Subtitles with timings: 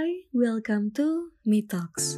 [0.00, 2.16] Hai, welcome to Me Talks.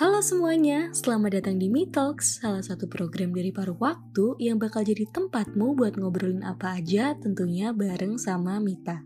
[0.00, 4.80] Halo semuanya, selamat datang di Me Talks, salah satu program dari paruh waktu yang bakal
[4.80, 9.04] jadi tempatmu buat ngobrolin apa aja tentunya bareng sama Mita.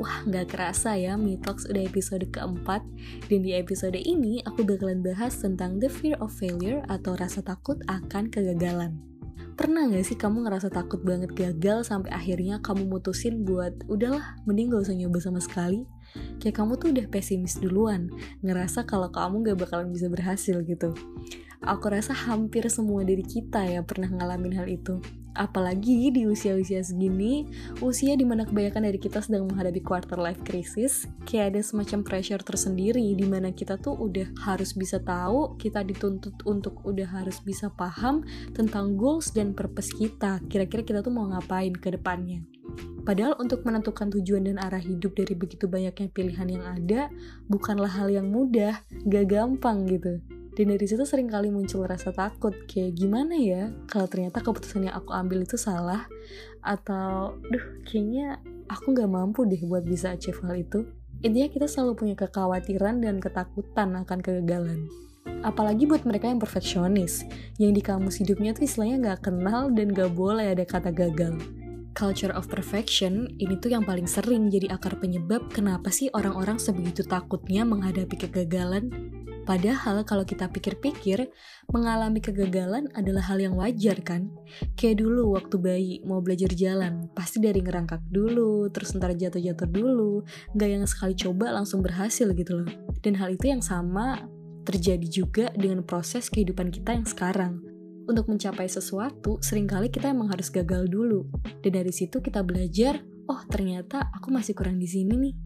[0.00, 2.80] Wah, nggak kerasa ya, Talks udah episode keempat,
[3.28, 7.76] dan di episode ini aku bakalan bahas tentang the fear of failure atau rasa takut
[7.84, 8.96] akan kegagalan.
[9.56, 14.68] Pernah gak sih kamu ngerasa takut banget gagal sampai akhirnya kamu mutusin buat udahlah mending
[14.68, 15.88] gak usah nyoba sama sekali?
[16.44, 18.12] Kayak kamu tuh udah pesimis duluan,
[18.44, 20.92] ngerasa kalau kamu gak bakalan bisa berhasil gitu.
[21.64, 25.00] Aku rasa hampir semua dari kita ya pernah ngalamin hal itu.
[25.36, 27.44] Apalagi di usia-usia segini,
[27.84, 32.40] usia di mana kebanyakan dari kita sedang menghadapi quarter life crisis, kayak ada semacam pressure
[32.40, 37.68] tersendiri di mana kita tuh udah harus bisa tahu, kita dituntut untuk udah harus bisa
[37.68, 38.24] paham
[38.56, 40.40] tentang goals dan purpose kita.
[40.48, 42.40] Kira-kira kita tuh mau ngapain ke depannya.
[43.06, 47.06] Padahal untuk menentukan tujuan dan arah hidup dari begitu banyaknya pilihan yang ada,
[47.46, 50.18] bukanlah hal yang mudah, gak gampang gitu.
[50.56, 54.96] Dan dari situ sering kali muncul rasa takut, kayak gimana ya kalau ternyata keputusan yang
[54.96, 56.08] aku ambil itu salah,
[56.64, 58.40] atau duh kayaknya
[58.72, 60.88] aku gak mampu deh buat bisa achieve hal itu.
[61.20, 64.88] Intinya kita selalu punya kekhawatiran dan ketakutan akan kegagalan.
[65.44, 67.28] Apalagi buat mereka yang perfeksionis,
[67.60, 71.36] yang di kamus hidupnya tuh istilahnya gak kenal dan gak boleh ada kata gagal
[71.96, 77.02] culture of perfection ini tuh yang paling sering jadi akar penyebab kenapa sih orang-orang sebegitu
[77.08, 78.92] takutnya menghadapi kegagalan
[79.46, 81.30] Padahal kalau kita pikir-pikir,
[81.70, 84.26] mengalami kegagalan adalah hal yang wajar kan?
[84.74, 90.26] Kayak dulu waktu bayi mau belajar jalan, pasti dari ngerangkak dulu, terus ntar jatuh-jatuh dulu,
[90.58, 92.70] gak yang sekali coba langsung berhasil gitu loh.
[93.06, 94.26] Dan hal itu yang sama
[94.66, 97.75] terjadi juga dengan proses kehidupan kita yang sekarang.
[98.06, 101.26] Untuk mencapai sesuatu, sering kali kita emang harus gagal dulu.
[101.62, 105.36] Dan dari situ kita belajar, oh ternyata aku masih kurang di sini nih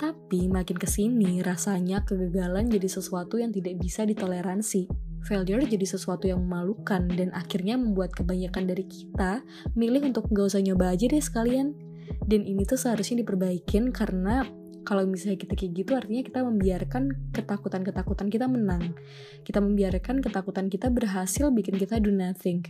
[0.00, 4.88] tapi makin ke sini rasanya kegagalan jadi sesuatu yang tidak bisa ditoleransi.
[5.20, 9.44] Failure jadi sesuatu yang memalukan dan akhirnya membuat kebanyakan dari kita
[9.76, 11.76] milih untuk gak usah nyoba aja deh sekalian.
[12.24, 14.48] Dan ini tuh seharusnya diperbaikin karena
[14.82, 17.02] kalau misalnya kita kayak gitu artinya kita membiarkan
[17.36, 18.96] ketakutan-ketakutan kita menang.
[19.44, 22.64] Kita membiarkan ketakutan kita berhasil bikin kita do nothing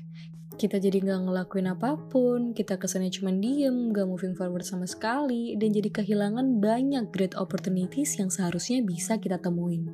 [0.60, 5.56] kita jadi nggak ngelakuin apa pun, kita kesannya cuma diem, nggak moving forward sama sekali,
[5.56, 9.88] dan jadi kehilangan banyak great opportunities yang seharusnya bisa kita temuin.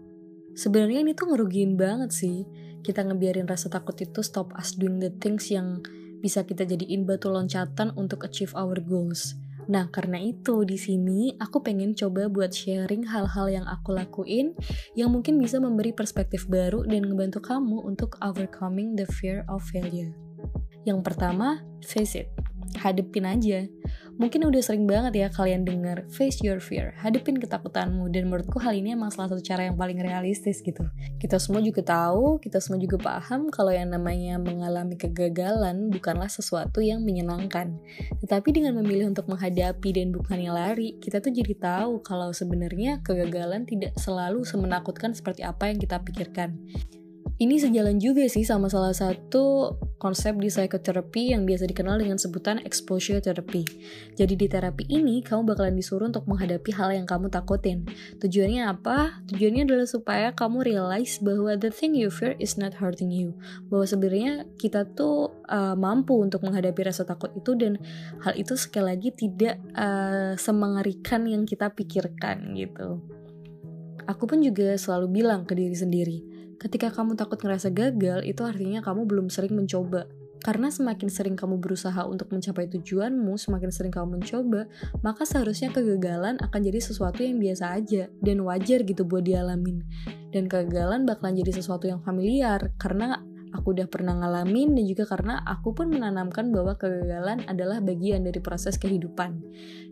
[0.58, 2.42] Sebenarnya ini tuh ngerugiin banget sih,
[2.82, 5.86] kita ngebiarin rasa takut itu stop us doing the things yang
[6.18, 9.38] bisa kita jadiin batu loncatan untuk achieve our goals.
[9.66, 14.54] Nah, karena itu di sini aku pengen coba buat sharing hal-hal yang aku lakuin
[14.94, 20.14] yang mungkin bisa memberi perspektif baru dan ngebantu kamu untuk overcoming the fear of failure.
[20.86, 22.30] Yang pertama, face it.
[22.78, 23.66] Hadepin aja.
[24.16, 28.72] Mungkin udah sering banget ya kalian denger face your fear, hadepin ketakutanmu dan menurutku hal
[28.72, 30.88] ini emang salah satu cara yang paling realistis gitu.
[31.20, 36.80] Kita semua juga tahu, kita semua juga paham kalau yang namanya mengalami kegagalan bukanlah sesuatu
[36.80, 37.76] yang menyenangkan.
[38.24, 43.68] Tetapi dengan memilih untuk menghadapi dan bukannya lari, kita tuh jadi tahu kalau sebenarnya kegagalan
[43.68, 46.56] tidak selalu semenakutkan seperti apa yang kita pikirkan.
[47.36, 52.64] Ini sejalan juga sih sama salah satu konsep di psikoterapi yang biasa dikenal dengan sebutan
[52.64, 53.60] exposure therapy.
[54.16, 57.84] Jadi di terapi ini kamu bakalan disuruh untuk menghadapi hal yang kamu takutin.
[58.24, 59.20] Tujuannya apa?
[59.28, 63.36] Tujuannya adalah supaya kamu realize bahwa the thing you fear is not hurting you.
[63.68, 67.76] Bahwa sebenarnya kita tuh uh, mampu untuk menghadapi rasa takut itu dan
[68.24, 73.04] hal itu sekali lagi tidak uh, semengerikan yang kita pikirkan gitu.
[74.08, 76.18] Aku pun juga selalu bilang ke diri sendiri,
[76.56, 80.08] Ketika kamu takut ngerasa gagal, itu artinya kamu belum sering mencoba.
[80.40, 84.70] Karena semakin sering kamu berusaha untuk mencapai tujuanmu, semakin sering kamu mencoba,
[85.02, 89.82] maka seharusnya kegagalan akan jadi sesuatu yang biasa aja dan wajar gitu buat dialamin.
[90.30, 93.20] Dan kegagalan bakalan jadi sesuatu yang familiar karena
[93.56, 98.38] aku udah pernah ngalamin dan juga karena aku pun menanamkan bahwa kegagalan adalah bagian dari
[98.38, 99.40] proses kehidupan.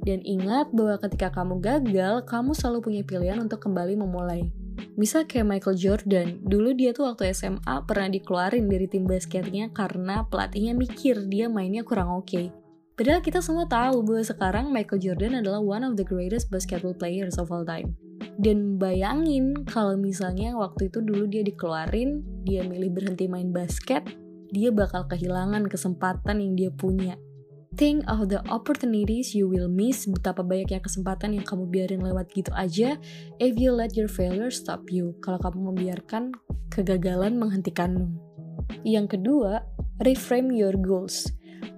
[0.05, 4.53] Dan ingat bahwa ketika kamu gagal, kamu selalu punya pilihan untuk kembali memulai.
[4.95, 10.29] Misal kayak Michael Jordan, dulu dia tuh waktu SMA pernah dikeluarin dari tim basketnya karena
[10.29, 12.29] pelatihnya mikir dia mainnya kurang oke.
[12.29, 12.47] Okay.
[12.95, 17.43] Padahal kita semua tahu bahwa sekarang Michael Jordan adalah one of the greatest basketball players
[17.43, 17.99] of all time.
[18.35, 24.03] Dan bayangin kalau misalnya waktu itu dulu dia dikeluarin, dia milih berhenti main basket,
[24.51, 27.15] dia bakal kehilangan kesempatan yang dia punya.
[27.75, 32.55] Think of the opportunities you will miss betapa banyaknya kesempatan yang kamu biarin lewat gitu
[32.55, 32.95] aja
[33.43, 35.19] if you let your failure stop you.
[35.19, 36.31] Kalau kamu membiarkan
[36.71, 38.15] kegagalan menghentikanmu.
[38.87, 39.67] Yang kedua
[40.07, 41.27] reframe your goals.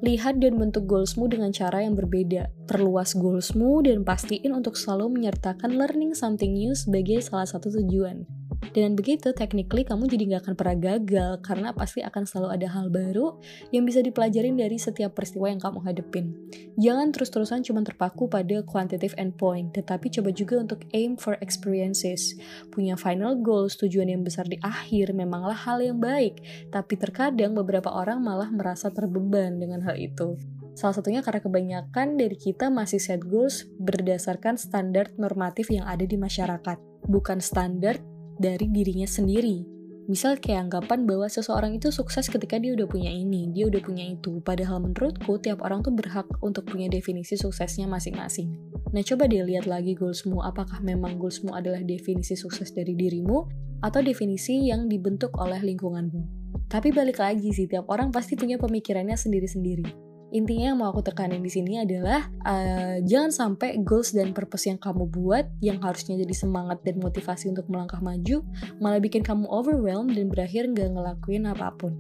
[0.05, 2.53] Lihat dan bentuk goalsmu dengan cara yang berbeda.
[2.69, 8.29] Perluas goalsmu dan pastiin untuk selalu menyertakan learning something new sebagai salah satu tujuan.
[8.77, 12.93] Dengan begitu, technically kamu jadi nggak akan pernah gagal karena pasti akan selalu ada hal
[12.93, 13.41] baru
[13.73, 16.37] yang bisa dipelajarin dari setiap peristiwa yang kamu hadepin.
[16.77, 22.37] Jangan terus-terusan cuma terpaku pada quantitative endpoint, tetapi coba juga untuk aim for experiences.
[22.69, 27.89] Punya final goals, tujuan yang besar di akhir memanglah hal yang baik, tapi terkadang beberapa
[27.89, 30.37] orang malah merasa terbeban dengan hal itu.
[30.77, 36.21] Salah satunya karena kebanyakan dari kita masih set goals berdasarkan standar normatif yang ada di
[36.21, 36.77] masyarakat,
[37.09, 37.97] bukan standar
[38.37, 39.77] dari dirinya sendiri.
[40.07, 44.07] Misal kayak anggapan bahwa seseorang itu sukses ketika dia udah punya ini, dia udah punya
[44.07, 44.39] itu.
[44.39, 48.55] Padahal menurutku tiap orang tuh berhak untuk punya definisi suksesnya masing-masing.
[48.95, 53.51] Nah coba deh lihat lagi goalsmu, apakah memang goalsmu adalah definisi sukses dari dirimu
[53.83, 56.23] atau definisi yang dibentuk oleh lingkunganmu.
[56.71, 61.39] Tapi balik lagi sih, tiap orang pasti punya pemikirannya sendiri-sendiri intinya yang mau aku tekanin
[61.39, 66.35] di sini adalah uh, jangan sampai goals dan purpose yang kamu buat yang harusnya jadi
[66.35, 68.43] semangat dan motivasi untuk melangkah maju
[68.83, 71.95] malah bikin kamu overwhelmed dan berakhir nggak ngelakuin apa pun.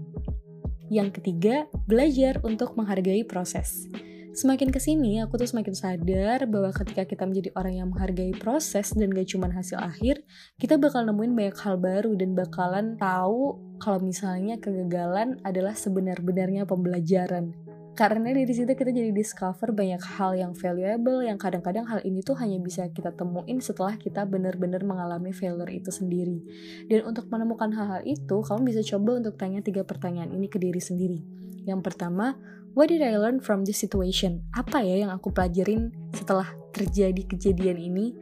[0.86, 3.90] Yang ketiga, belajar untuk menghargai proses.
[4.36, 8.92] Semakin ke sini, aku tuh semakin sadar bahwa ketika kita menjadi orang yang menghargai proses
[8.92, 10.20] dan gak cuma hasil akhir,
[10.60, 17.65] kita bakal nemuin banyak hal baru dan bakalan tahu kalau misalnya kegagalan adalah sebenar-benarnya pembelajaran
[17.96, 22.36] karena dari situ kita jadi discover banyak hal yang valuable yang kadang-kadang hal ini tuh
[22.36, 26.44] hanya bisa kita temuin setelah kita benar-benar mengalami failure itu sendiri.
[26.92, 30.76] Dan untuk menemukan hal-hal itu, kamu bisa coba untuk tanya tiga pertanyaan ini ke diri
[30.76, 31.24] sendiri.
[31.64, 32.36] Yang pertama,
[32.76, 34.44] what did I learn from this situation?
[34.52, 38.12] Apa ya yang aku pelajarin setelah terjadi kejadian ini?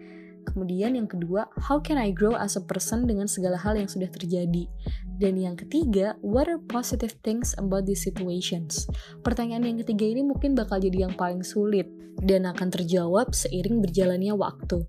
[0.45, 4.07] Kemudian yang kedua, how can I grow as a person dengan segala hal yang sudah
[4.13, 4.69] terjadi?
[5.17, 8.85] Dan yang ketiga, what are positive things about these situations?
[9.25, 11.89] Pertanyaan yang ketiga ini mungkin bakal jadi yang paling sulit
[12.23, 14.85] dan akan terjawab seiring berjalannya waktu.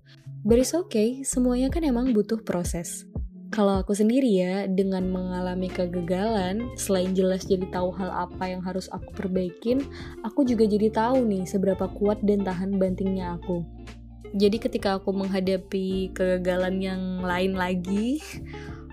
[0.46, 3.02] But it's okay, semuanya kan emang butuh proses.
[3.54, 8.90] Kalau aku sendiri ya, dengan mengalami kegagalan, selain jelas jadi tahu hal apa yang harus
[8.90, 9.86] aku perbaikin,
[10.26, 13.75] aku juga jadi tahu nih seberapa kuat dan tahan bantingnya aku
[14.36, 18.20] jadi ketika aku menghadapi kegagalan yang lain lagi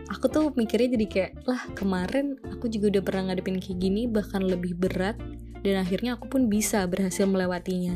[0.07, 4.39] aku tuh mikirnya jadi kayak lah kemarin aku juga udah pernah ngadepin kayak gini bahkan
[4.39, 5.19] lebih berat
[5.63, 7.95] dan akhirnya aku pun bisa berhasil melewatinya.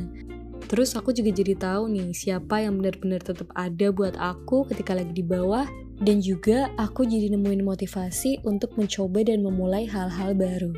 [0.68, 5.16] Terus aku juga jadi tahu nih siapa yang benar-benar tetap ada buat aku ketika lagi
[5.16, 5.68] di bawah
[6.04, 10.76] dan juga aku jadi nemuin motivasi untuk mencoba dan memulai hal-hal baru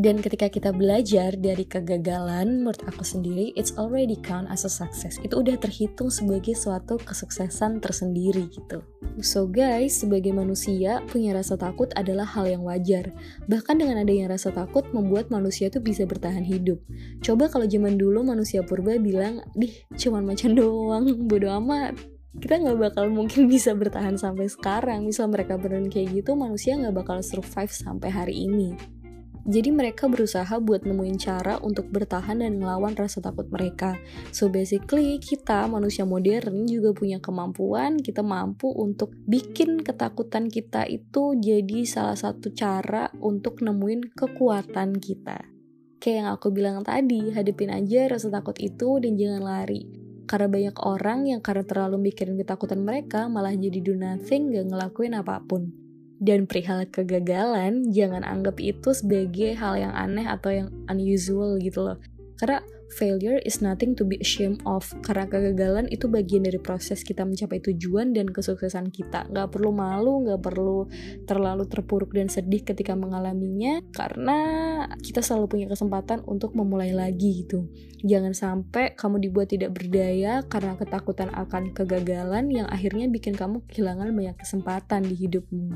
[0.00, 5.20] dan ketika kita belajar dari kegagalan, menurut aku sendiri, it's already count as a success.
[5.20, 8.80] Itu udah terhitung sebagai suatu kesuksesan tersendiri gitu.
[9.20, 13.12] So guys, sebagai manusia, punya rasa takut adalah hal yang wajar.
[13.44, 16.80] Bahkan dengan adanya rasa takut membuat manusia tuh bisa bertahan hidup.
[17.20, 21.92] Coba kalau zaman dulu manusia purba bilang, dih cuman macan doang, bodo amat
[22.38, 27.02] kita nggak bakal mungkin bisa bertahan sampai sekarang misal mereka beneran kayak gitu manusia nggak
[27.02, 28.78] bakal survive sampai hari ini
[29.48, 33.96] jadi mereka berusaha buat nemuin cara untuk bertahan dan ngelawan rasa takut mereka.
[34.36, 41.36] So basically kita manusia modern juga punya kemampuan, kita mampu untuk bikin ketakutan kita itu
[41.40, 45.60] jadi salah satu cara untuk nemuin kekuatan kita.
[46.00, 49.84] Kayak yang aku bilang tadi, hadapin aja rasa takut itu dan jangan lari.
[50.24, 55.12] Karena banyak orang yang karena terlalu mikirin ketakutan mereka malah jadi do nothing gak ngelakuin
[55.16, 55.89] apa pun.
[56.20, 61.96] Dan perihal kegagalan, jangan anggap itu sebagai hal yang aneh atau yang unusual gitu loh.
[62.36, 64.84] Karena failure is nothing to be ashamed of.
[65.00, 69.30] Karena kegagalan itu bagian dari proses kita mencapai tujuan dan kesuksesan kita.
[69.30, 70.90] Nggak perlu malu nggak perlu
[71.24, 74.38] terlalu terpuruk dan sedih ketika mengalaminya karena
[75.00, 77.70] kita selalu punya kesempatan untuk memulai lagi gitu.
[78.00, 84.10] Jangan sampai kamu dibuat tidak berdaya karena ketakutan akan kegagalan yang akhirnya bikin kamu kehilangan
[84.10, 85.68] banyak kesempatan di hidupmu.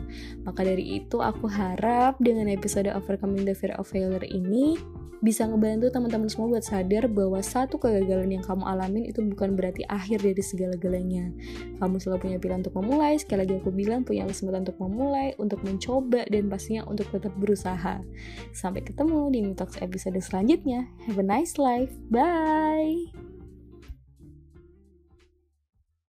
[0.48, 4.80] Maka dari itu aku harap dengan episode Overcoming the Fear of Failure ini
[5.24, 9.88] bisa ngebantu teman-teman semua buat sadar bahwa satu kegagalan yang kamu alamin itu bukan berarti
[9.88, 11.32] akhir dari segala-galanya.
[11.80, 15.64] Kamu selalu punya pilihan untuk memulai, sekali lagi aku bilang punya kesempatan untuk memulai, untuk
[15.64, 18.04] mencoba, dan pastinya untuk tetap berusaha.
[18.52, 20.84] Sampai ketemu di Mitox episode selanjutnya.
[21.08, 21.96] Have a nice life.
[22.12, 23.23] Bye!